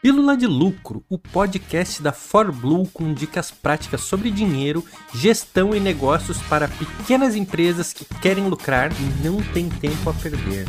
Pílula 0.00 0.36
de 0.36 0.46
Lucro, 0.46 1.04
o 1.08 1.18
podcast 1.18 2.00
da 2.00 2.12
ForBlue 2.12 2.88
com 2.90 3.12
dicas 3.12 3.50
práticas 3.50 4.02
sobre 4.02 4.30
dinheiro, 4.30 4.84
gestão 5.12 5.74
e 5.74 5.80
negócios 5.80 6.40
para 6.42 6.68
pequenas 6.68 7.34
empresas 7.34 7.92
que 7.92 8.04
querem 8.20 8.46
lucrar 8.46 8.92
e 8.92 9.24
não 9.26 9.42
têm 9.52 9.68
tempo 9.68 10.08
a 10.08 10.14
perder. 10.14 10.66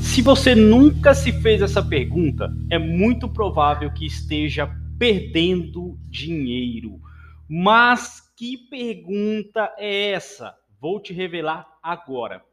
Se 0.00 0.22
você 0.22 0.54
nunca 0.54 1.12
se 1.12 1.32
fez 1.42 1.60
essa 1.60 1.82
pergunta, 1.82 2.54
é 2.70 2.78
muito 2.78 3.28
provável 3.28 3.92
que 3.92 4.06
esteja 4.06 4.70
perdendo 4.96 5.98
dinheiro. 6.08 7.00
Mas 7.48 8.20
que 8.36 8.56
pergunta 8.56 9.74
é 9.76 10.12
essa? 10.12 10.54
Vou 10.80 11.00
te 11.00 11.12
revelar 11.12 11.66
agora. 11.82 12.44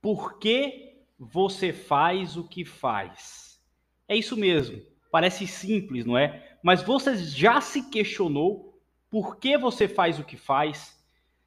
Por 0.00 0.38
que 0.38 1.04
você 1.18 1.70
faz 1.70 2.34
o 2.38 2.48
que 2.48 2.64
faz? 2.64 3.51
É 4.12 4.16
isso 4.16 4.36
mesmo. 4.36 4.78
Parece 5.10 5.46
simples, 5.46 6.04
não 6.04 6.18
é? 6.18 6.56
Mas 6.62 6.82
você 6.82 7.16
já 7.16 7.62
se 7.62 7.88
questionou 7.88 8.78
por 9.08 9.38
que 9.38 9.56
você 9.56 9.88
faz 9.88 10.18
o 10.18 10.24
que 10.24 10.36
faz? 10.36 11.02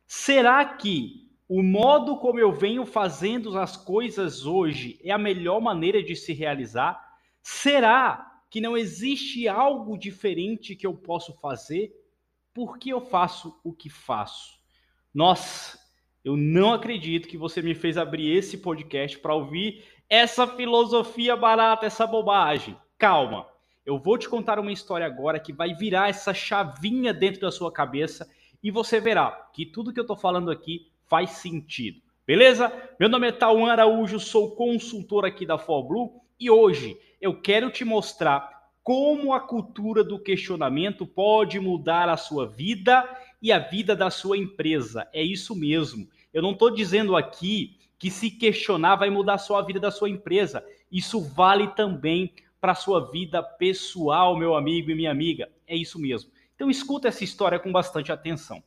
Será 0.08 0.66
que 0.66 1.30
o 1.48 1.62
modo 1.62 2.18
como 2.18 2.40
eu 2.40 2.52
venho 2.52 2.84
fazendo 2.84 3.56
as 3.56 3.78
coisas 3.78 4.48
hoje 4.48 5.00
é 5.04 5.12
a 5.12 5.18
melhor 5.18 5.62
maneira 5.62 6.02
de 6.02 6.16
se 6.16 6.34
realizar? 6.34 7.00
Será 7.44 8.42
que 8.50 8.60
não 8.60 8.76
existe 8.76 9.48
algo 9.48 9.96
diferente 9.96 10.76
que 10.76 10.88
eu 10.88 10.96
posso 10.96 11.34
fazer? 11.36 11.94
Por 12.52 12.80
que 12.80 12.90
eu 12.90 13.00
faço 13.00 13.60
o 13.64 13.72
que 13.72 13.92
faço? 13.92 14.56
Nossa, 15.14 15.78
eu 16.24 16.36
não 16.36 16.74
acredito 16.74 17.28
que 17.28 17.38
você 17.38 17.62
me 17.62 17.76
fez 17.76 17.96
abrir 17.96 18.36
esse 18.36 18.58
podcast 18.58 19.20
para 19.20 19.36
ouvir 19.36 19.84
essa 20.10 20.48
filosofia 20.48 21.36
barata, 21.36 21.86
essa 21.86 22.06
bobagem. 22.06 22.78
Calma. 22.98 23.48
Eu 23.86 24.00
vou 24.00 24.18
te 24.18 24.28
contar 24.28 24.58
uma 24.60 24.72
história 24.72 25.06
agora 25.06 25.40
que 25.40 25.54
vai 25.54 25.74
virar 25.74 26.10
essa 26.10 26.34
chavinha 26.34 27.14
dentro 27.14 27.42
da 27.42 27.52
sua 27.52 27.72
cabeça 27.72 28.28
e 28.64 28.72
você 28.72 29.00
verá 29.00 29.50
que 29.54 29.66
tudo 29.66 29.94
que 29.94 30.00
eu 30.00 30.04
estou 30.04 30.16
falando 30.18 30.50
aqui 30.50 30.88
faz 31.08 31.32
sentido. 31.32 32.02
Beleza? 32.26 32.72
Meu 33.00 33.08
nome 33.08 33.28
é 33.28 33.32
Tauan 33.32 33.72
Araújo, 33.72 34.20
sou 34.20 34.56
consultor 34.56 35.24
aqui 35.24 35.46
da 35.46 35.60
ForBlue 35.60 36.10
e 36.40 36.50
hoje 36.50 36.98
eu 37.22 37.40
quero 37.40 37.70
te 37.70 37.86
mostrar 37.86 38.56
como 38.82 39.34
a 39.34 39.40
cultura 39.40 40.04
do 40.04 40.18
questionamento 40.18 41.06
pode 41.06 41.60
mudar 41.60 42.10
a 42.10 42.18
sua 42.18 42.48
vida 42.48 43.08
e 43.40 43.52
a 43.52 43.60
vida 43.60 43.96
da 43.96 44.10
sua 44.10 44.38
empresa. 44.38 45.08
É 45.14 45.22
isso 45.22 45.56
mesmo. 45.56 46.08
Eu 46.34 46.42
não 46.42 46.52
estou 46.52 46.72
dizendo 46.72 47.16
aqui 47.16 47.78
que 47.98 48.12
se 48.12 48.30
questionar 48.30 48.96
vai 48.96 49.10
mudar 49.10 49.38
só 49.38 49.58
a 49.58 49.62
vida 49.62 49.80
da 49.80 49.92
sua 49.92 50.10
empresa. 50.10 50.66
Isso 50.92 51.22
vale 51.22 51.68
também 51.70 52.34
para 52.60 52.72
a 52.72 52.76
sua 52.76 53.12
vida 53.12 53.44
pessoal, 53.44 54.38
meu 54.38 54.56
amigo 54.56 54.92
e 54.92 54.96
minha 54.96 55.12
amiga. 55.12 55.50
É 55.68 55.76
isso 55.76 56.00
mesmo. 56.00 56.32
Então 56.56 56.70
escuta 56.70 57.08
essa 57.08 57.24
história 57.24 57.60
com 57.60 57.72
bastante 57.72 58.12
atenção. 58.12 58.64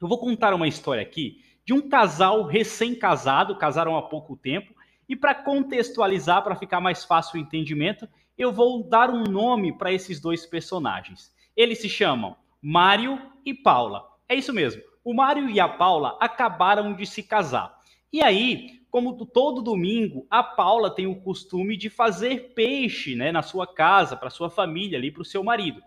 Eu 0.00 0.08
vou 0.08 0.18
contar 0.18 0.52
uma 0.52 0.66
história 0.66 1.02
aqui 1.02 1.42
de 1.64 1.72
um 1.72 1.88
casal 1.88 2.42
recém-casado, 2.44 3.56
casaram 3.56 3.96
há 3.96 4.02
pouco 4.02 4.36
tempo, 4.36 4.74
e 5.08 5.14
para 5.14 5.34
contextualizar, 5.34 6.42
para 6.42 6.56
ficar 6.56 6.80
mais 6.80 7.04
fácil 7.04 7.38
o 7.38 7.42
entendimento, 7.42 8.08
eu 8.36 8.52
vou 8.52 8.82
dar 8.82 9.10
um 9.10 9.24
nome 9.24 9.76
para 9.76 9.92
esses 9.92 10.20
dois 10.20 10.46
personagens. 10.46 11.32
Eles 11.56 11.80
se 11.80 11.88
chamam 11.88 12.36
Mário 12.60 13.20
e 13.44 13.54
Paula. 13.54 14.04
É 14.28 14.34
isso 14.34 14.52
mesmo. 14.52 14.82
O 15.04 15.14
Mário 15.14 15.50
e 15.50 15.60
a 15.60 15.68
Paula 15.68 16.16
acabaram 16.20 16.94
de 16.94 17.06
se 17.06 17.22
casar. 17.22 17.78
E 18.12 18.20
aí, 18.20 18.82
como 18.90 19.24
todo 19.24 19.62
domingo, 19.62 20.26
a 20.28 20.42
Paula 20.42 20.94
tem 20.94 21.06
o 21.06 21.22
costume 21.22 21.78
de 21.78 21.88
fazer 21.88 22.52
peixe 22.54 23.16
né, 23.16 23.32
na 23.32 23.40
sua 23.40 23.66
casa, 23.66 24.14
para 24.14 24.28
sua 24.28 24.50
família, 24.50 24.98
ali 24.98 25.10
para 25.10 25.22
o 25.22 25.24
seu 25.24 25.42
marido. 25.42 25.80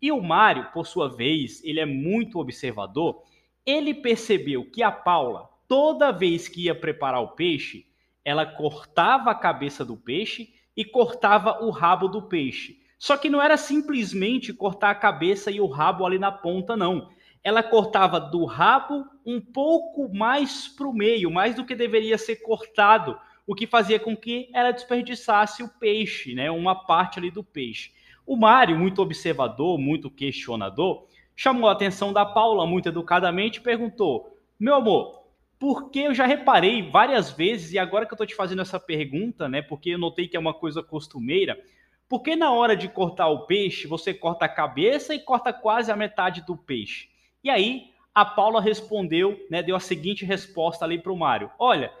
E 0.00 0.10
o 0.10 0.22
Mário, 0.22 0.70
por 0.72 0.86
sua 0.86 1.14
vez, 1.14 1.62
ele 1.62 1.78
é 1.78 1.84
muito 1.84 2.38
observador. 2.38 3.22
Ele 3.66 3.92
percebeu 3.92 4.70
que 4.70 4.82
a 4.82 4.90
Paula, 4.90 5.50
toda 5.68 6.10
vez 6.10 6.48
que 6.48 6.64
ia 6.64 6.74
preparar 6.74 7.20
o 7.20 7.32
peixe, 7.32 7.84
ela 8.24 8.46
cortava 8.46 9.30
a 9.30 9.34
cabeça 9.34 9.84
do 9.84 9.98
peixe 9.98 10.54
e 10.74 10.82
cortava 10.82 11.62
o 11.62 11.70
rabo 11.70 12.08
do 12.08 12.22
peixe. 12.22 12.80
Só 12.98 13.18
que 13.18 13.28
não 13.28 13.42
era 13.42 13.58
simplesmente 13.58 14.54
cortar 14.54 14.90
a 14.90 14.94
cabeça 14.94 15.50
e 15.50 15.60
o 15.60 15.66
rabo 15.66 16.06
ali 16.06 16.18
na 16.18 16.32
ponta, 16.32 16.74
não 16.74 17.10
ela 17.46 17.62
cortava 17.62 18.18
do 18.18 18.44
rabo 18.44 19.06
um 19.24 19.40
pouco 19.40 20.12
mais 20.12 20.66
para 20.66 20.88
o 20.88 20.92
meio, 20.92 21.30
mais 21.30 21.54
do 21.54 21.64
que 21.64 21.76
deveria 21.76 22.18
ser 22.18 22.42
cortado, 22.42 23.16
o 23.46 23.54
que 23.54 23.68
fazia 23.68 24.00
com 24.00 24.16
que 24.16 24.50
ela 24.52 24.72
desperdiçasse 24.72 25.62
o 25.62 25.68
peixe, 25.68 26.34
né, 26.34 26.50
uma 26.50 26.74
parte 26.74 27.20
ali 27.20 27.30
do 27.30 27.44
peixe. 27.44 27.92
O 28.26 28.36
Mário, 28.36 28.76
muito 28.76 29.00
observador, 29.00 29.78
muito 29.78 30.10
questionador, 30.10 31.06
chamou 31.36 31.70
a 31.70 31.72
atenção 31.72 32.12
da 32.12 32.26
Paula 32.26 32.66
muito 32.66 32.88
educadamente 32.88 33.60
e 33.60 33.62
perguntou: 33.62 34.36
Meu 34.58 34.74
amor, 34.74 35.22
porque 35.56 36.00
eu 36.00 36.14
já 36.14 36.26
reparei 36.26 36.82
várias 36.90 37.30
vezes, 37.30 37.72
e 37.72 37.78
agora 37.78 38.06
que 38.06 38.12
eu 38.12 38.16
estou 38.16 38.26
te 38.26 38.34
fazendo 38.34 38.62
essa 38.62 38.80
pergunta, 38.80 39.48
né, 39.48 39.62
porque 39.62 39.90
eu 39.90 39.98
notei 39.98 40.26
que 40.26 40.36
é 40.36 40.40
uma 40.40 40.52
coisa 40.52 40.82
costumeira, 40.82 41.56
por 42.08 42.24
que 42.24 42.34
na 42.34 42.50
hora 42.50 42.74
de 42.74 42.88
cortar 42.88 43.28
o 43.28 43.46
peixe 43.46 43.86
você 43.86 44.12
corta 44.12 44.46
a 44.46 44.48
cabeça 44.48 45.14
e 45.14 45.20
corta 45.20 45.52
quase 45.52 45.92
a 45.92 45.96
metade 45.96 46.44
do 46.44 46.56
peixe? 46.56 47.14
E 47.46 47.50
aí 47.50 47.92
a 48.12 48.24
Paula 48.24 48.60
respondeu, 48.60 49.38
né, 49.48 49.62
deu 49.62 49.76
a 49.76 49.80
seguinte 49.80 50.24
resposta 50.24 50.84
ali 50.84 50.98
para 50.98 51.12
o 51.12 51.16
Mário: 51.16 51.48
Olha, 51.60 51.92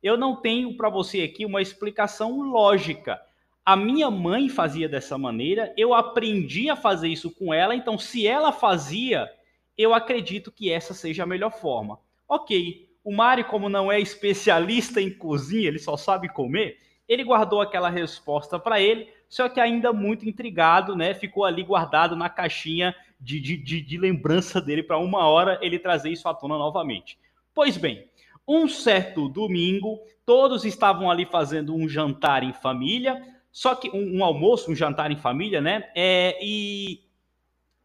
eu 0.00 0.16
não 0.16 0.36
tenho 0.36 0.76
para 0.76 0.88
você 0.88 1.22
aqui 1.22 1.44
uma 1.44 1.60
explicação 1.60 2.40
lógica. 2.40 3.20
A 3.66 3.74
minha 3.74 4.08
mãe 4.12 4.48
fazia 4.48 4.88
dessa 4.88 5.18
maneira, 5.18 5.74
eu 5.76 5.92
aprendi 5.92 6.70
a 6.70 6.76
fazer 6.76 7.08
isso 7.08 7.32
com 7.32 7.52
ela, 7.52 7.74
então 7.74 7.98
se 7.98 8.28
ela 8.28 8.52
fazia, 8.52 9.28
eu 9.76 9.92
acredito 9.92 10.52
que 10.52 10.70
essa 10.70 10.94
seja 10.94 11.24
a 11.24 11.26
melhor 11.26 11.50
forma. 11.50 11.98
Ok, 12.28 12.88
o 13.02 13.12
Mário, 13.12 13.44
como 13.46 13.68
não 13.68 13.90
é 13.90 13.98
especialista 13.98 15.00
em 15.00 15.10
cozinha, 15.10 15.66
ele 15.66 15.80
só 15.80 15.96
sabe 15.96 16.28
comer, 16.28 16.78
ele 17.08 17.24
guardou 17.24 17.60
aquela 17.60 17.90
resposta 17.90 18.56
para 18.56 18.80
ele, 18.80 19.08
só 19.28 19.48
que 19.48 19.58
ainda 19.58 19.92
muito 19.92 20.28
intrigado, 20.28 20.94
né? 20.94 21.12
Ficou 21.12 21.44
ali 21.44 21.64
guardado 21.64 22.14
na 22.14 22.28
caixinha 22.28 22.94
de, 23.22 23.40
de, 23.40 23.56
de, 23.56 23.80
de 23.80 23.98
lembrança 23.98 24.60
dele 24.60 24.82
para 24.82 24.98
uma 24.98 25.26
hora 25.26 25.58
ele 25.62 25.78
trazer 25.78 26.10
isso 26.10 26.28
à 26.28 26.34
tona 26.34 26.58
novamente. 26.58 27.18
Pois 27.54 27.76
bem, 27.76 28.08
um 28.46 28.68
certo 28.68 29.28
domingo, 29.28 30.00
todos 30.26 30.64
estavam 30.64 31.10
ali 31.10 31.24
fazendo 31.24 31.74
um 31.74 31.88
jantar 31.88 32.42
em 32.42 32.52
família, 32.52 33.22
só 33.52 33.74
que 33.74 33.88
um, 33.90 34.18
um 34.18 34.24
almoço, 34.24 34.70
um 34.70 34.74
jantar 34.74 35.10
em 35.10 35.16
família, 35.16 35.60
né? 35.60 35.90
É, 35.94 36.38
e 36.42 37.00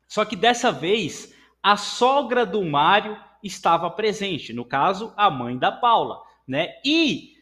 só 0.07 0.25
que 0.25 0.35
dessa 0.35 0.71
vez 0.71 1.35
a 1.61 1.77
sogra 1.77 2.45
do 2.45 2.63
Mário 2.63 3.17
estava 3.43 3.89
presente, 3.91 4.53
no 4.53 4.65
caso, 4.65 5.13
a 5.15 5.29
mãe 5.29 5.57
da 5.57 5.71
Paula, 5.71 6.21
né? 6.47 6.73
E 6.83 7.37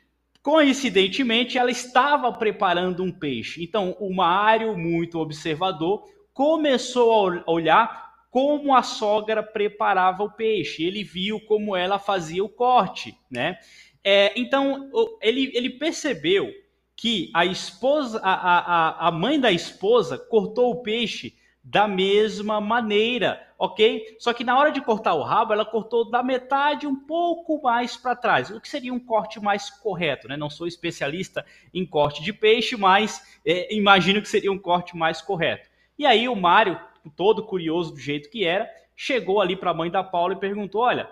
Coincidentemente, 0.45 1.57
ela 1.57 1.72
estava 1.72 2.31
preparando 2.31 3.01
um 3.01 3.12
peixe. 3.12 3.63
Então, 3.63 3.97
o 4.00 4.13
Mário, 4.13 4.77
muito 4.77 5.17
observador, 5.17 6.03
começou 6.35 7.13
a 7.47 7.50
olhar 7.50 8.13
como 8.29 8.75
a 8.75 8.84
sogra 8.84 9.41
preparava 9.41 10.22
o 10.22 10.29
peixe. 10.29 10.84
Ele 10.84 11.01
viu 11.01 11.40
como 11.40 11.78
ela 11.78 11.97
fazia 11.97 12.44
o 12.44 12.50
corte, 12.50 13.18
né? 13.31 13.57
É, 14.03 14.38
então, 14.38 14.91
ele, 15.22 15.50
ele 15.56 15.69
percebeu 15.69 16.51
que 16.94 17.31
a 17.34 17.45
esposa, 17.45 18.19
a, 18.22 18.34
a, 18.34 19.07
a 19.07 19.12
mãe 19.12 19.40
da 19.40 19.50
esposa 19.50 20.18
cortou 20.18 20.72
o 20.72 20.84
peixe 20.84 21.34
da 21.63 21.88
mesma 21.88 22.59
maneira, 22.59 23.41
ok? 23.57 24.18
Só 24.19 24.34
que 24.34 24.44
na 24.44 24.59
hora 24.59 24.72
de 24.74 24.81
cortar 24.81 25.13
o 25.13 25.24
rabo, 25.24 25.53
ela 25.53 25.66
cortou 25.66 26.09
da 26.09 26.22
metade 26.22 26.85
um 26.85 26.97
pouco 26.97 27.62
mais 27.63 27.95
para 27.95 28.16
trás, 28.16 28.51
o 28.51 28.59
que 28.59 28.68
seria 28.68 28.94
um 28.94 29.00
corte 29.00 29.40
mais 29.40 29.69
correto, 29.69 30.28
né? 30.28 30.35
Não 30.35 30.50
sou 30.50 30.68
especialista 30.68 31.45
em 31.74 31.85
corte 31.85 32.22
de 32.22 32.34
peixe, 32.34 32.75
mas 32.75 33.40
é, 33.45 33.74
imagino 33.74 34.22
que 34.22 34.28
seria 34.28 34.51
um 34.51 34.59
corte 34.59 34.98
mais 34.98 35.21
correto. 35.21 35.74
E 35.97 36.06
aí 36.06 36.27
o 36.27 36.36
Mário, 36.36 36.80
todo 37.15 37.45
curioso 37.45 37.94
do 37.94 38.00
jeito 38.00 38.30
que 38.30 38.45
era, 38.45 38.69
chegou 38.95 39.42
ali 39.42 39.56
para 39.56 39.71
a 39.71 39.74
mãe 39.74 39.89
da 39.89 40.03
Paula 40.03 40.33
e 40.33 40.39
perguntou: 40.39 40.81
Olha, 40.81 41.09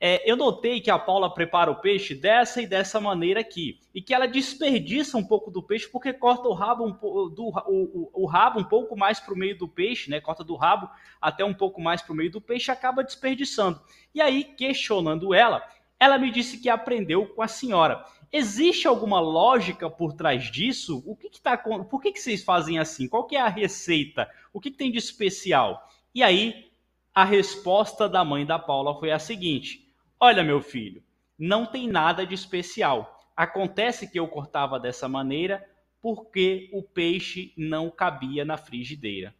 é, 0.00 0.28
eu 0.30 0.36
notei 0.36 0.80
que 0.80 0.90
a 0.90 0.98
Paula 0.98 1.32
prepara 1.32 1.70
o 1.70 1.80
peixe 1.80 2.14
dessa 2.14 2.60
e 2.60 2.66
dessa 2.66 3.00
maneira 3.00 3.40
aqui, 3.40 3.78
e 3.94 4.02
que 4.02 4.12
ela 4.12 4.26
desperdiça 4.26 5.16
um 5.16 5.24
pouco 5.24 5.50
do 5.50 5.62
peixe 5.62 5.88
porque 5.88 6.12
corta 6.12 6.48
o 6.48 6.52
rabo 6.52 6.86
um, 6.86 6.92
do, 7.30 7.44
o, 7.44 8.10
o, 8.12 8.24
o 8.24 8.26
rabo 8.26 8.60
um 8.60 8.64
pouco 8.64 8.96
mais 8.96 9.20
para 9.20 9.32
o 9.32 9.36
meio 9.36 9.56
do 9.56 9.68
peixe, 9.68 10.10
né? 10.10 10.20
Corta 10.20 10.42
do 10.42 10.56
rabo 10.56 10.90
até 11.20 11.44
um 11.44 11.54
pouco 11.54 11.80
mais 11.80 12.02
para 12.02 12.12
o 12.12 12.16
meio 12.16 12.30
do 12.30 12.40
peixe 12.40 12.70
acaba 12.70 13.04
desperdiçando. 13.04 13.80
E 14.14 14.20
aí, 14.20 14.44
questionando 14.44 15.32
ela, 15.32 15.66
ela 15.98 16.18
me 16.18 16.30
disse 16.30 16.58
que 16.58 16.68
aprendeu 16.68 17.26
com 17.28 17.40
a 17.40 17.48
senhora. 17.48 18.04
Existe 18.36 18.88
alguma 18.88 19.20
lógica 19.20 19.88
por 19.88 20.12
trás 20.12 20.50
disso? 20.50 21.04
O 21.06 21.14
que, 21.14 21.30
que 21.30 21.40
tá, 21.40 21.56
por 21.56 22.02
que, 22.02 22.10
que 22.10 22.18
vocês 22.18 22.42
fazem 22.42 22.80
assim? 22.80 23.06
Qual 23.06 23.28
que 23.28 23.36
é 23.36 23.40
a 23.40 23.46
receita? 23.46 24.28
O 24.52 24.60
que, 24.60 24.72
que 24.72 24.76
tem 24.76 24.90
de 24.90 24.98
especial? 24.98 25.88
E 26.12 26.20
aí, 26.20 26.68
a 27.14 27.24
resposta 27.24 28.08
da 28.08 28.24
mãe 28.24 28.44
da 28.44 28.58
Paula 28.58 28.98
foi 28.98 29.12
a 29.12 29.20
seguinte: 29.20 29.88
Olha, 30.18 30.42
meu 30.42 30.60
filho, 30.60 31.00
não 31.38 31.64
tem 31.64 31.86
nada 31.86 32.26
de 32.26 32.34
especial. 32.34 33.24
Acontece 33.36 34.10
que 34.10 34.18
eu 34.18 34.26
cortava 34.26 34.80
dessa 34.80 35.08
maneira 35.08 35.64
porque 36.02 36.68
o 36.72 36.82
peixe 36.82 37.52
não 37.56 37.88
cabia 37.88 38.44
na 38.44 38.56
frigideira. 38.56 39.32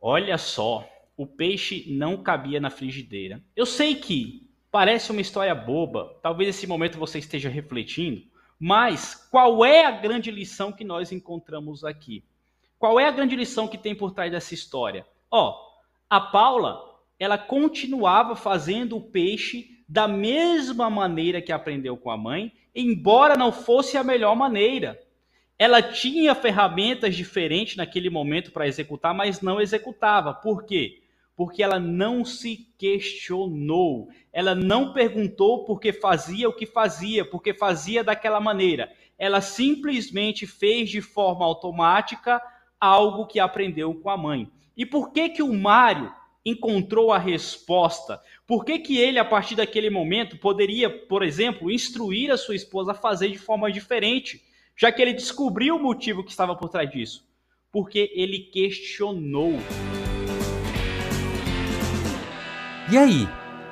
Olha 0.00 0.38
só, 0.38 0.88
o 1.14 1.26
peixe 1.26 1.92
não 1.92 2.22
cabia 2.22 2.58
na 2.58 2.70
frigideira. 2.70 3.44
Eu 3.54 3.66
sei 3.66 3.96
que 3.96 4.48
parece 4.74 5.12
uma 5.12 5.20
história 5.20 5.54
boba, 5.54 6.18
talvez 6.20 6.48
esse 6.48 6.66
momento 6.66 6.98
você 6.98 7.20
esteja 7.20 7.48
refletindo, 7.48 8.24
mas 8.58 9.14
qual 9.30 9.64
é 9.64 9.84
a 9.84 9.92
grande 9.92 10.32
lição 10.32 10.72
que 10.72 10.82
nós 10.82 11.12
encontramos 11.12 11.84
aqui? 11.84 12.24
Qual 12.76 12.98
é 12.98 13.06
a 13.06 13.12
grande 13.12 13.36
lição 13.36 13.68
que 13.68 13.78
tem 13.78 13.94
por 13.94 14.10
trás 14.10 14.32
dessa 14.32 14.52
história? 14.52 15.06
Ó, 15.30 15.56
a 16.10 16.20
Paula, 16.20 16.98
ela 17.20 17.38
continuava 17.38 18.34
fazendo 18.34 18.96
o 18.96 19.00
peixe 19.00 19.84
da 19.88 20.08
mesma 20.08 20.90
maneira 20.90 21.40
que 21.40 21.52
aprendeu 21.52 21.96
com 21.96 22.10
a 22.10 22.16
mãe, 22.16 22.52
embora 22.74 23.36
não 23.36 23.52
fosse 23.52 23.96
a 23.96 24.02
melhor 24.02 24.34
maneira. 24.34 25.00
Ela 25.56 25.80
tinha 25.82 26.34
ferramentas 26.34 27.14
diferentes 27.14 27.76
naquele 27.76 28.10
momento 28.10 28.50
para 28.50 28.66
executar, 28.66 29.14
mas 29.14 29.40
não 29.40 29.60
executava. 29.60 30.34
Por 30.34 30.64
quê? 30.64 31.03
Porque 31.36 31.62
ela 31.62 31.78
não 31.78 32.24
se 32.24 32.68
questionou. 32.78 34.08
Ela 34.32 34.54
não 34.54 34.92
perguntou 34.92 35.64
porque 35.64 35.92
fazia 35.92 36.48
o 36.48 36.52
que 36.52 36.66
fazia, 36.66 37.24
porque 37.24 37.52
fazia 37.52 38.04
daquela 38.04 38.40
maneira. 38.40 38.92
Ela 39.18 39.40
simplesmente 39.40 40.46
fez 40.46 40.90
de 40.90 41.00
forma 41.00 41.44
automática 41.44 42.40
algo 42.80 43.26
que 43.26 43.40
aprendeu 43.40 43.94
com 43.94 44.10
a 44.10 44.16
mãe. 44.16 44.50
E 44.76 44.84
por 44.84 45.12
que 45.12 45.28
que 45.28 45.42
o 45.42 45.52
Mário 45.52 46.12
encontrou 46.44 47.12
a 47.12 47.18
resposta? 47.18 48.20
Por 48.46 48.64
que, 48.64 48.78
que 48.78 48.98
ele, 48.98 49.18
a 49.18 49.24
partir 49.24 49.54
daquele 49.54 49.88
momento, 49.88 50.36
poderia, 50.36 50.90
por 50.90 51.22
exemplo, 51.22 51.70
instruir 51.70 52.30
a 52.30 52.36
sua 52.36 52.54
esposa 52.54 52.92
a 52.92 52.94
fazer 52.94 53.30
de 53.30 53.38
forma 53.38 53.72
diferente? 53.72 54.42
já 54.76 54.90
que 54.90 55.00
ele 55.00 55.12
descobriu 55.12 55.76
o 55.76 55.82
motivo 55.82 56.24
que 56.24 56.30
estava 56.30 56.54
por 56.56 56.68
trás 56.68 56.90
disso. 56.90 57.26
Porque 57.70 58.10
ele 58.14 58.38
questionou. 58.38 59.54
E 62.94 62.96
aí, 62.96 63.28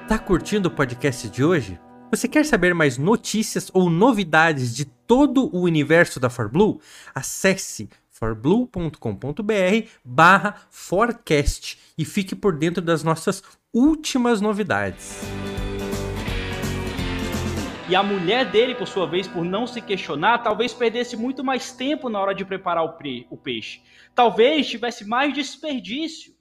tá 0.08 0.18
curtindo 0.18 0.68
o 0.68 0.72
podcast 0.72 1.28
de 1.28 1.44
hoje? 1.44 1.78
Você 2.10 2.26
quer 2.26 2.44
saber 2.44 2.74
mais 2.74 2.98
notícias 2.98 3.70
ou 3.72 3.88
novidades 3.88 4.74
de 4.74 4.84
todo 4.84 5.48
o 5.56 5.60
universo 5.60 6.18
da 6.18 6.28
ForBlue? 6.28 6.80
Acesse 7.14 7.88
forblue.com.br 8.10 9.88
barra 10.04 10.56
forecast 10.70 11.78
e 11.96 12.04
fique 12.04 12.34
por 12.34 12.58
dentro 12.58 12.82
das 12.82 13.04
nossas 13.04 13.44
últimas 13.72 14.40
novidades. 14.40 15.20
E 17.88 17.94
a 17.94 18.02
mulher 18.02 18.50
dele, 18.50 18.74
por 18.74 18.88
sua 18.88 19.06
vez, 19.06 19.28
por 19.28 19.44
não 19.44 19.68
se 19.68 19.80
questionar, 19.80 20.38
talvez 20.38 20.74
perdesse 20.74 21.16
muito 21.16 21.44
mais 21.44 21.70
tempo 21.70 22.08
na 22.08 22.18
hora 22.18 22.34
de 22.34 22.44
preparar 22.44 22.84
o, 22.84 22.98
o 23.30 23.36
peixe. 23.36 23.82
Talvez 24.16 24.66
tivesse 24.66 25.04
mais 25.04 25.32
desperdício. 25.32 26.34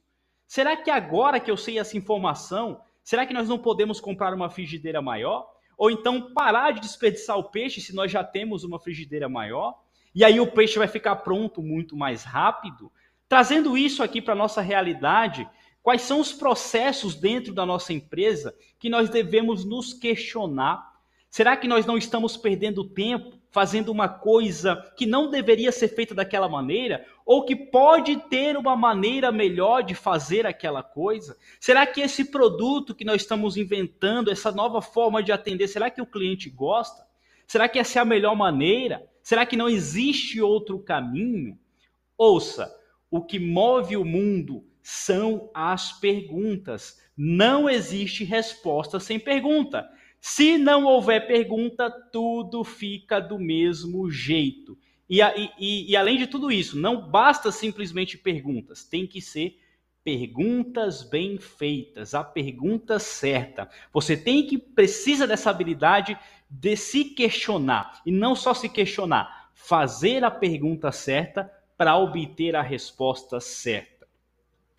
Será 0.52 0.76
que 0.76 0.90
agora 0.90 1.40
que 1.40 1.50
eu 1.50 1.56
sei 1.56 1.78
essa 1.78 1.96
informação, 1.96 2.82
será 3.02 3.24
que 3.24 3.32
nós 3.32 3.48
não 3.48 3.58
podemos 3.58 3.98
comprar 4.02 4.34
uma 4.34 4.50
frigideira 4.50 5.00
maior? 5.00 5.50
Ou 5.78 5.90
então 5.90 6.34
parar 6.34 6.72
de 6.72 6.80
desperdiçar 6.82 7.38
o 7.38 7.44
peixe 7.44 7.80
se 7.80 7.94
nós 7.94 8.12
já 8.12 8.22
temos 8.22 8.62
uma 8.62 8.78
frigideira 8.78 9.30
maior? 9.30 9.82
E 10.14 10.22
aí 10.22 10.38
o 10.38 10.52
peixe 10.52 10.78
vai 10.78 10.86
ficar 10.86 11.16
pronto 11.16 11.62
muito 11.62 11.96
mais 11.96 12.22
rápido? 12.22 12.92
Trazendo 13.26 13.78
isso 13.78 14.02
aqui 14.02 14.20
para 14.20 14.34
a 14.34 14.36
nossa 14.36 14.60
realidade, 14.60 15.48
quais 15.82 16.02
são 16.02 16.20
os 16.20 16.34
processos 16.34 17.14
dentro 17.14 17.54
da 17.54 17.64
nossa 17.64 17.94
empresa 17.94 18.54
que 18.78 18.90
nós 18.90 19.08
devemos 19.08 19.64
nos 19.64 19.94
questionar 19.94 20.91
Será 21.32 21.56
que 21.56 21.66
nós 21.66 21.86
não 21.86 21.96
estamos 21.96 22.36
perdendo 22.36 22.84
tempo 22.84 23.38
fazendo 23.50 23.88
uma 23.88 24.06
coisa 24.06 24.76
que 24.98 25.06
não 25.06 25.30
deveria 25.30 25.72
ser 25.72 25.88
feita 25.88 26.14
daquela 26.14 26.46
maneira? 26.46 27.06
Ou 27.24 27.46
que 27.46 27.56
pode 27.56 28.18
ter 28.28 28.54
uma 28.54 28.76
maneira 28.76 29.32
melhor 29.32 29.82
de 29.82 29.94
fazer 29.94 30.46
aquela 30.46 30.82
coisa? 30.82 31.34
Será 31.58 31.86
que 31.86 32.02
esse 32.02 32.26
produto 32.26 32.94
que 32.94 33.02
nós 33.02 33.22
estamos 33.22 33.56
inventando, 33.56 34.30
essa 34.30 34.52
nova 34.52 34.82
forma 34.82 35.22
de 35.22 35.32
atender, 35.32 35.68
será 35.68 35.88
que 35.88 36.02
o 36.02 36.06
cliente 36.06 36.50
gosta? 36.50 37.02
Será 37.46 37.66
que 37.66 37.78
essa 37.78 37.98
é 37.98 38.02
a 38.02 38.04
melhor 38.04 38.36
maneira? 38.36 39.02
Será 39.22 39.46
que 39.46 39.56
não 39.56 39.70
existe 39.70 40.38
outro 40.38 40.80
caminho? 40.80 41.58
Ouça, 42.18 42.70
o 43.10 43.22
que 43.24 43.38
move 43.38 43.96
o 43.96 44.04
mundo 44.04 44.66
são 44.82 45.50
as 45.54 45.98
perguntas. 45.98 47.00
Não 47.16 47.70
existe 47.70 48.22
resposta 48.22 49.00
sem 49.00 49.18
pergunta. 49.18 49.88
Se 50.24 50.56
não 50.56 50.84
houver 50.84 51.26
pergunta, 51.26 51.90
tudo 51.90 52.62
fica 52.62 53.18
do 53.18 53.40
mesmo 53.40 54.08
jeito. 54.08 54.78
E, 55.10 55.20
e, 55.58 55.90
e, 55.90 55.96
além 55.96 56.16
de 56.16 56.28
tudo 56.28 56.52
isso, 56.52 56.78
não 56.78 57.10
basta 57.10 57.50
simplesmente 57.50 58.16
perguntas, 58.16 58.84
tem 58.84 59.04
que 59.04 59.20
ser 59.20 59.58
perguntas 60.04 61.02
bem 61.02 61.38
feitas, 61.38 62.14
a 62.14 62.22
pergunta 62.22 63.00
certa. 63.00 63.68
Você 63.92 64.16
tem 64.16 64.46
que 64.46 64.56
precisa 64.56 65.26
dessa 65.26 65.50
habilidade 65.50 66.16
de 66.48 66.76
se 66.76 67.04
questionar 67.04 68.00
e 68.06 68.12
não 68.12 68.36
só 68.36 68.54
se 68.54 68.68
questionar, 68.68 69.50
fazer 69.54 70.22
a 70.22 70.30
pergunta 70.30 70.92
certa 70.92 71.52
para 71.76 71.96
obter 71.96 72.54
a 72.54 72.62
resposta 72.62 73.40
certa. 73.40 74.06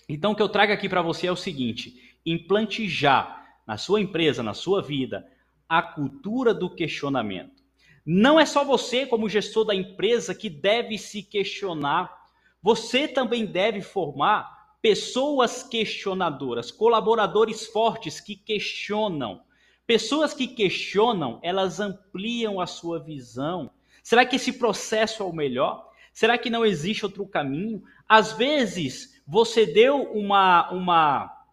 Então 0.07 0.31
o 0.31 0.35
que 0.37 0.41
eu 0.41 0.47
trago 0.47 0.71
aqui 0.71 0.87
para 0.87 1.01
você 1.01 1.27
é 1.27 1.31
o 1.33 1.35
seguinte: 1.35 2.17
implante 2.25 2.87
já 2.87 3.43
na 3.67 3.77
sua 3.77 3.99
empresa, 3.99 4.41
na 4.41 4.53
sua 4.53 4.81
vida, 4.81 5.27
a 5.67 5.81
cultura 5.81 6.53
do 6.53 6.69
questionamento. 6.69 7.63
Não 8.05 8.39
é 8.39 8.45
só 8.45 8.63
você, 8.65 9.05
como 9.05 9.29
gestor 9.29 9.65
da 9.65 9.73
empresa, 9.73 10.35
que 10.35 10.49
deve 10.49 10.97
se 10.97 11.23
questionar. 11.23 12.13
Você 12.61 13.07
também 13.07 13.45
deve 13.45 13.81
formar 13.81 14.77
pessoas 14.81 15.63
questionadoras, 15.63 16.69
colaboradores 16.69 17.65
fortes 17.65 18.19
que 18.19 18.35
questionam. 18.35 19.41
Pessoas 19.87 20.33
que 20.33 20.47
questionam, 20.47 21.39
elas 21.41 21.79
ampliam 21.79 22.59
a 22.59 22.67
sua 22.67 22.99
visão. 22.99 23.71
Será 24.01 24.25
que 24.25 24.35
esse 24.35 24.53
processo 24.53 25.23
é 25.23 25.25
o 25.25 25.31
melhor? 25.31 25.89
Será 26.11 26.37
que 26.37 26.49
não 26.49 26.65
existe 26.65 27.05
outro 27.05 27.25
caminho? 27.25 27.81
Às 28.07 28.33
vezes, 28.33 29.21
você 29.25 29.65
deu 29.65 30.03
uma, 30.11 30.69
uma, 30.71 31.45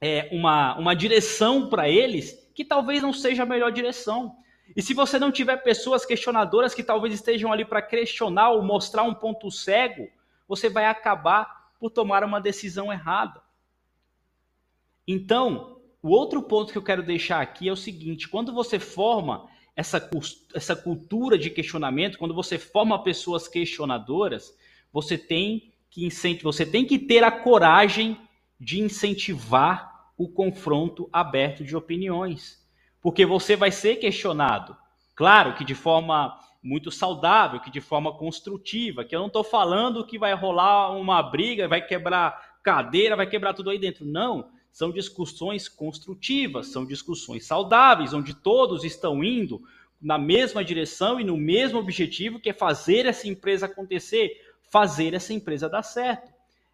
é, 0.00 0.30
uma, 0.32 0.78
uma 0.78 0.94
direção 0.96 1.68
para 1.68 1.88
eles 1.88 2.39
que 2.54 2.64
talvez 2.64 3.02
não 3.02 3.12
seja 3.12 3.42
a 3.42 3.46
melhor 3.46 3.70
direção. 3.70 4.36
E 4.76 4.82
se 4.82 4.94
você 4.94 5.18
não 5.18 5.32
tiver 5.32 5.56
pessoas 5.58 6.04
questionadoras 6.04 6.74
que 6.74 6.82
talvez 6.82 7.14
estejam 7.14 7.52
ali 7.52 7.64
para 7.64 7.82
questionar 7.82 8.50
ou 8.50 8.62
mostrar 8.62 9.02
um 9.02 9.14
ponto 9.14 9.50
cego, 9.50 10.08
você 10.46 10.68
vai 10.68 10.86
acabar 10.86 11.70
por 11.78 11.90
tomar 11.90 12.22
uma 12.22 12.40
decisão 12.40 12.92
errada. 12.92 13.42
Então, 15.06 15.80
o 16.02 16.10
outro 16.10 16.42
ponto 16.42 16.72
que 16.72 16.78
eu 16.78 16.84
quero 16.84 17.02
deixar 17.02 17.40
aqui 17.40 17.68
é 17.68 17.72
o 17.72 17.76
seguinte: 17.76 18.28
quando 18.28 18.52
você 18.52 18.78
forma 18.78 19.48
essa, 19.74 20.10
essa 20.54 20.76
cultura 20.76 21.38
de 21.38 21.50
questionamento, 21.50 22.18
quando 22.18 22.34
você 22.34 22.58
forma 22.58 23.02
pessoas 23.02 23.48
questionadoras, 23.48 24.56
você 24.92 25.18
tem 25.18 25.72
que 25.90 26.08
você 26.42 26.64
tem 26.64 26.86
que 26.86 27.00
ter 27.00 27.24
a 27.24 27.32
coragem 27.32 28.16
de 28.60 28.80
incentivar 28.80 29.89
o 30.20 30.28
confronto 30.28 31.08
aberto 31.10 31.64
de 31.64 31.74
opiniões. 31.74 32.62
Porque 33.00 33.24
você 33.24 33.56
vai 33.56 33.70
ser 33.70 33.96
questionado. 33.96 34.76
Claro 35.14 35.54
que 35.54 35.64
de 35.64 35.74
forma 35.74 36.38
muito 36.62 36.90
saudável, 36.90 37.58
que 37.58 37.70
de 37.70 37.80
forma 37.80 38.12
construtiva, 38.12 39.02
que 39.02 39.16
eu 39.16 39.20
não 39.20 39.28
estou 39.28 39.42
falando 39.42 40.04
que 40.04 40.18
vai 40.18 40.34
rolar 40.34 40.90
uma 40.90 41.22
briga, 41.22 41.66
vai 41.66 41.80
quebrar 41.80 42.58
cadeira, 42.62 43.16
vai 43.16 43.26
quebrar 43.26 43.54
tudo 43.54 43.70
aí 43.70 43.78
dentro. 43.78 44.04
Não. 44.04 44.50
São 44.70 44.92
discussões 44.92 45.70
construtivas, 45.70 46.66
são 46.66 46.84
discussões 46.84 47.46
saudáveis, 47.46 48.12
onde 48.12 48.34
todos 48.34 48.84
estão 48.84 49.24
indo 49.24 49.62
na 49.98 50.18
mesma 50.18 50.62
direção 50.62 51.18
e 51.18 51.24
no 51.24 51.38
mesmo 51.38 51.78
objetivo, 51.78 52.38
que 52.38 52.50
é 52.50 52.52
fazer 52.52 53.06
essa 53.06 53.26
empresa 53.26 53.64
acontecer, 53.64 54.38
fazer 54.70 55.14
essa 55.14 55.32
empresa 55.32 55.66
dar 55.66 55.82
certo. 55.82 56.30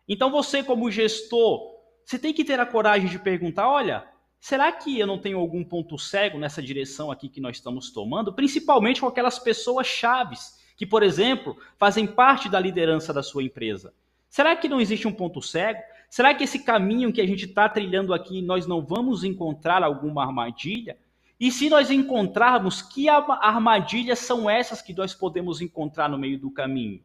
Então 0.09 0.33
você, 0.33 0.65
como 0.65 0.91
gestor, 0.91 1.75
você 2.06 2.20
tem 2.20 2.32
que 2.32 2.44
ter 2.44 2.60
a 2.60 2.64
coragem 2.64 3.08
de 3.08 3.18
perguntar: 3.18 3.68
olha, 3.68 4.06
será 4.38 4.70
que 4.70 4.96
eu 4.96 5.08
não 5.08 5.18
tenho 5.18 5.40
algum 5.40 5.64
ponto 5.64 5.98
cego 5.98 6.38
nessa 6.38 6.62
direção 6.62 7.10
aqui 7.10 7.28
que 7.28 7.40
nós 7.40 7.56
estamos 7.56 7.90
tomando? 7.90 8.32
Principalmente 8.32 9.00
com 9.00 9.08
aquelas 9.08 9.40
pessoas 9.40 9.88
chaves 9.88 10.56
que, 10.76 10.86
por 10.86 11.02
exemplo, 11.02 11.56
fazem 11.76 12.06
parte 12.06 12.48
da 12.48 12.60
liderança 12.60 13.12
da 13.12 13.25
sua 13.25 13.42
empresa. 13.42 13.92
Será 14.28 14.54
que 14.54 14.68
não 14.68 14.80
existe 14.80 15.08
um 15.08 15.12
ponto 15.12 15.42
cego? 15.42 15.80
Será 16.08 16.32
que 16.32 16.44
esse 16.44 16.60
caminho 16.60 17.12
que 17.12 17.20
a 17.20 17.26
gente 17.26 17.46
está 17.46 17.68
trilhando 17.68 18.14
aqui 18.14 18.40
nós 18.40 18.68
não 18.68 18.80
vamos 18.80 19.25
encontrar 19.25 19.82
alguma 19.82 20.25
armadilha? 20.25 20.96
E 21.40 21.50
se 21.50 21.68
nós 21.68 21.90
encontrarmos, 21.90 22.80
que 22.82 23.08
armadilhas 23.08 24.20
são 24.20 24.48
essas 24.48 24.80
que 24.80 24.94
nós 24.94 25.12
podemos 25.12 25.60
encontrar 25.60 26.08
no 26.08 26.16
meio 26.16 26.38
do 26.38 26.52
caminho? 26.52 27.02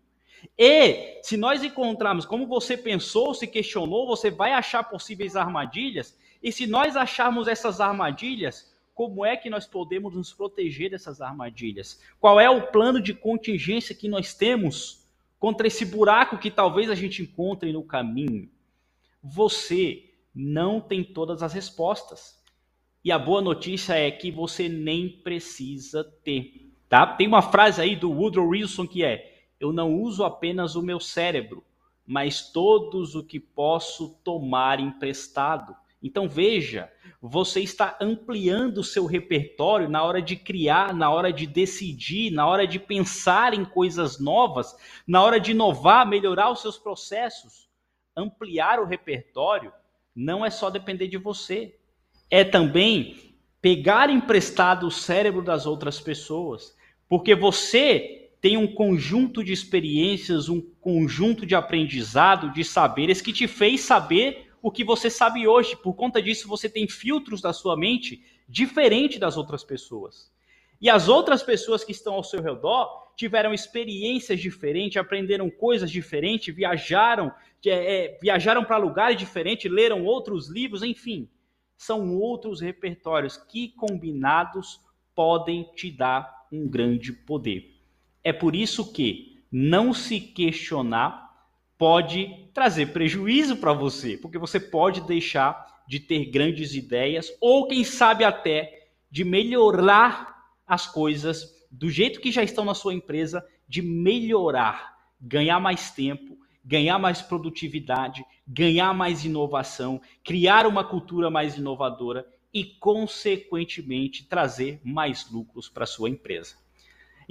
E 0.57 1.19
se 1.23 1.37
nós 1.37 1.63
encontrarmos 1.63 2.25
como 2.25 2.47
você 2.47 2.75
pensou, 2.75 3.33
se 3.33 3.47
questionou, 3.47 4.07
você 4.07 4.29
vai 4.29 4.53
achar 4.53 4.83
possíveis 4.83 5.35
armadilhas. 5.35 6.17
E 6.41 6.51
se 6.51 6.65
nós 6.65 6.95
acharmos 6.95 7.47
essas 7.47 7.79
armadilhas, 7.79 8.71
como 8.93 9.25
é 9.25 9.37
que 9.37 9.49
nós 9.49 9.65
podemos 9.65 10.15
nos 10.15 10.33
proteger 10.33 10.91
dessas 10.91 11.21
armadilhas? 11.21 12.01
Qual 12.19 12.39
é 12.39 12.49
o 12.49 12.67
plano 12.67 13.01
de 13.01 13.13
contingência 13.13 13.95
que 13.95 14.07
nós 14.07 14.33
temos 14.33 15.07
contra 15.39 15.67
esse 15.67 15.85
buraco 15.85 16.37
que 16.37 16.51
talvez 16.51 16.89
a 16.89 16.95
gente 16.95 17.21
encontre 17.21 17.71
no 17.71 17.83
caminho? 17.83 18.49
Você 19.23 20.11
não 20.33 20.79
tem 20.79 21.03
todas 21.03 21.43
as 21.43 21.53
respostas. 21.53 22.39
E 23.03 23.11
a 23.11 23.17
boa 23.17 23.41
notícia 23.41 23.93
é 23.93 24.11
que 24.11 24.31
você 24.31 24.69
nem 24.69 25.09
precisa 25.09 26.03
ter, 26.23 26.71
tá? 26.87 27.07
Tem 27.07 27.27
uma 27.27 27.41
frase 27.41 27.81
aí 27.81 27.95
do 27.95 28.11
Woodrow 28.11 28.49
Wilson 28.49 28.85
que 28.85 29.03
é: 29.03 29.30
"Eu 29.61 29.71
não 29.71 29.93
uso 29.93 30.25
apenas 30.25 30.75
o 30.75 30.81
meu 30.81 30.99
cérebro, 30.99 31.63
mas 32.05 32.51
todos 32.51 33.15
o 33.15 33.23
que 33.23 33.39
posso 33.39 34.19
tomar 34.23 34.79
emprestado". 34.79 35.75
Então 36.03 36.27
veja, 36.27 36.91
você 37.21 37.61
está 37.61 37.95
ampliando 38.01 38.79
o 38.79 38.83
seu 38.83 39.05
repertório 39.05 39.87
na 39.87 40.03
hora 40.03 40.19
de 40.19 40.35
criar, 40.35 40.95
na 40.95 41.11
hora 41.11 41.31
de 41.31 41.45
decidir, 41.45 42.31
na 42.31 42.47
hora 42.47 42.65
de 42.65 42.79
pensar 42.79 43.53
em 43.53 43.63
coisas 43.63 44.19
novas, 44.19 44.75
na 45.05 45.21
hora 45.21 45.39
de 45.39 45.51
inovar, 45.51 46.07
melhorar 46.07 46.49
os 46.51 46.61
seus 46.61 46.77
processos. 46.77 47.69
Ampliar 48.17 48.79
o 48.79 48.85
repertório 48.85 49.71
não 50.15 50.43
é 50.43 50.49
só 50.49 50.69
depender 50.71 51.07
de 51.07 51.17
você 51.17 51.77
é 52.31 52.43
também 52.43 53.35
pegar 53.61 54.09
emprestado 54.09 54.87
o 54.87 54.91
cérebro 54.91 55.43
das 55.43 55.65
outras 55.65 55.99
pessoas, 55.99 56.75
porque 57.07 57.35
você 57.35 58.20
tem 58.41 58.57
um 58.57 58.67
conjunto 58.67 59.43
de 59.43 59.53
experiências, 59.53 60.49
um 60.49 60.59
conjunto 60.59 61.45
de 61.45 61.55
aprendizado, 61.55 62.51
de 62.51 62.63
saberes 62.63 63.21
que 63.21 63.31
te 63.31 63.47
fez 63.47 63.81
saber 63.81 64.51
o 64.61 64.71
que 64.71 64.83
você 64.83 65.09
sabe 65.09 65.47
hoje. 65.47 65.75
Por 65.75 65.93
conta 65.93 66.21
disso, 66.21 66.47
você 66.47 66.67
tem 66.67 66.87
filtros 66.87 67.41
da 67.41 67.53
sua 67.53 67.77
mente 67.77 68.23
diferente 68.49 69.19
das 69.19 69.37
outras 69.37 69.63
pessoas. 69.63 70.31
E 70.81 70.89
as 70.89 71.07
outras 71.07 71.43
pessoas 71.43 71.83
que 71.83 71.91
estão 71.91 72.15
ao 72.15 72.23
seu 72.23 72.41
redor 72.41 73.13
tiveram 73.15 73.53
experiências 73.53 74.39
diferentes, 74.39 74.97
aprenderam 74.97 75.49
coisas 75.49 75.91
diferentes, 75.91 76.53
viajaram, 76.53 77.31
é, 77.63 77.69
é 77.69 78.19
viajaram 78.19 78.65
para 78.65 78.77
lugares 78.77 79.17
diferentes, 79.17 79.71
leram 79.71 80.03
outros 80.03 80.49
livros, 80.49 80.81
enfim 80.81 81.29
são 81.81 82.15
outros 82.15 82.61
repertórios 82.61 83.37
que 83.37 83.69
combinados 83.69 84.79
podem 85.15 85.63
te 85.73 85.89
dar 85.89 86.45
um 86.51 86.69
grande 86.69 87.11
poder. 87.11 87.70
É 88.23 88.31
por 88.31 88.55
isso 88.55 88.91
que 88.91 89.43
não 89.51 89.93
se 89.93 90.19
questionar 90.19 91.29
pode 91.77 92.49
trazer 92.53 92.93
prejuízo 92.93 93.57
para 93.57 93.73
você, 93.73 94.17
porque 94.17 94.37
você 94.37 94.59
pode 94.59 95.01
deixar 95.01 95.81
de 95.87 95.99
ter 95.99 96.25
grandes 96.25 96.75
ideias 96.75 97.31
ou 97.41 97.67
quem 97.67 97.83
sabe 97.83 98.23
até 98.23 98.87
de 99.09 99.23
melhorar 99.23 100.45
as 100.65 100.87
coisas 100.87 101.61
do 101.71 101.89
jeito 101.89 102.21
que 102.21 102.31
já 102.31 102.43
estão 102.43 102.63
na 102.63 102.73
sua 102.73 102.93
empresa, 102.93 103.45
de 103.67 103.81
melhorar, 103.81 104.95
ganhar 105.19 105.59
mais 105.59 105.91
tempo, 105.91 106.37
ganhar 106.63 106.99
mais 106.99 107.21
produtividade, 107.21 108.23
ganhar 108.47 108.93
mais 108.93 109.25
inovação, 109.25 110.01
criar 110.23 110.67
uma 110.67 110.83
cultura 110.83 111.29
mais 111.29 111.57
inovadora 111.57 112.25
e, 112.53 112.63
consequentemente, 112.63 114.27
trazer 114.27 114.79
mais 114.83 115.29
lucros 115.31 115.67
para 115.67 115.85
sua 115.85 116.09
empresa. 116.09 116.55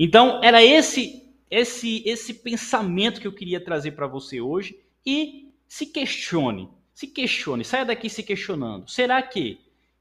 Então, 0.03 0.41
era 0.43 0.65
esse 0.65 1.29
esse 1.51 2.03
esse 2.07 2.33
pensamento 2.33 3.21
que 3.21 3.27
eu 3.27 3.35
queria 3.35 3.63
trazer 3.63 3.91
para 3.91 4.07
você 4.07 4.41
hoje 4.41 4.81
e 5.05 5.53
se 5.69 5.85
questione, 5.85 6.71
se 6.95 7.07
questione, 7.07 7.67
saia 7.67 7.85
daqui 7.85 8.09
se 8.09 8.23
questionando. 8.23 8.89
Será 8.89 9.21
que 9.21 9.61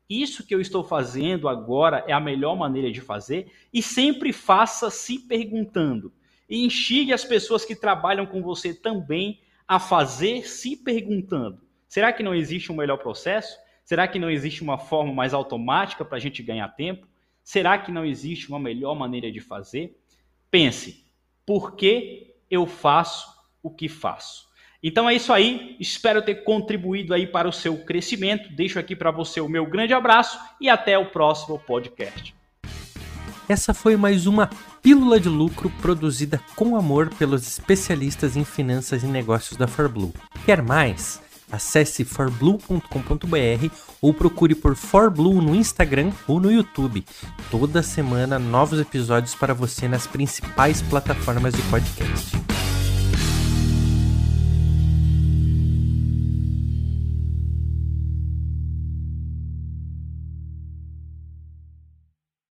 isso 0.09 0.47
que 0.47 0.55
eu 0.55 0.61
estou 0.61 0.85
fazendo 0.85 1.49
agora 1.49 2.05
é 2.07 2.13
a 2.13 2.19
melhor 2.19 2.55
maneira 2.55 2.89
de 2.89 3.01
fazer? 3.01 3.51
E 3.73 3.81
sempre 3.81 4.31
faça 4.31 4.89
se 4.89 5.19
perguntando 5.19 6.13
e 6.47 6.65
instigue 6.65 7.11
as 7.11 7.25
pessoas 7.25 7.65
que 7.65 7.75
trabalham 7.75 8.25
com 8.25 8.41
você 8.41 8.73
também 8.73 9.41
a 9.67 9.81
fazer 9.81 10.47
se 10.47 10.77
perguntando: 10.77 11.59
será 11.89 12.13
que 12.13 12.23
não 12.23 12.33
existe 12.33 12.71
um 12.71 12.75
melhor 12.77 12.99
processo? 12.99 13.59
Será 13.83 14.07
que 14.07 14.17
não 14.17 14.29
existe 14.29 14.61
uma 14.61 14.77
forma 14.77 15.11
mais 15.11 15.33
automática 15.33 16.05
para 16.05 16.15
a 16.15 16.21
gente 16.21 16.41
ganhar 16.41 16.69
tempo? 16.69 17.05
Será 17.49 17.79
que 17.79 17.91
não 17.91 18.05
existe 18.05 18.47
uma 18.47 18.59
melhor 18.59 18.93
maneira 18.93 19.31
de 19.31 19.39
fazer? 19.39 19.99
Pense, 20.51 21.03
por 21.47 21.75
que 21.75 22.35
eu 22.47 22.67
faço 22.67 23.27
o 23.63 23.71
que 23.71 23.89
faço? 23.89 24.47
Então 24.83 25.09
é 25.09 25.15
isso 25.15 25.33
aí, 25.33 25.75
espero 25.79 26.21
ter 26.21 26.43
contribuído 26.43 27.11
aí 27.11 27.25
para 27.25 27.49
o 27.49 27.51
seu 27.51 27.75
crescimento. 27.83 28.53
Deixo 28.53 28.77
aqui 28.77 28.95
para 28.95 29.09
você 29.09 29.41
o 29.41 29.49
meu 29.49 29.65
grande 29.65 29.95
abraço 29.95 30.39
e 30.61 30.69
até 30.69 30.95
o 30.99 31.07
próximo 31.07 31.57
podcast. 31.57 32.35
Essa 33.47 33.73
foi 33.73 33.97
mais 33.97 34.27
uma 34.27 34.51
pílula 34.83 35.19
de 35.19 35.27
lucro 35.27 35.71
produzida 35.81 36.39
com 36.55 36.75
amor 36.75 37.09
pelos 37.15 37.47
especialistas 37.47 38.37
em 38.37 38.45
finanças 38.45 39.01
e 39.01 39.07
negócios 39.07 39.57
da 39.57 39.65
ForBlue. 39.65 40.13
Quer 40.45 40.61
mais? 40.61 41.19
Acesse 41.51 42.05
forblue.com.br 42.05 43.73
ou 44.01 44.13
procure 44.13 44.55
por 44.55 44.75
ForBlue 44.75 45.41
no 45.41 45.55
Instagram 45.55 46.11
ou 46.27 46.39
no 46.39 46.51
YouTube. 46.51 47.05
Toda 47.51 47.83
semana 47.83 48.39
novos 48.39 48.79
episódios 48.79 49.35
para 49.35 49.53
você 49.53 49.87
nas 49.87 50.07
principais 50.07 50.81
plataformas 50.81 51.53
de 51.53 51.61
podcast. 51.63 52.38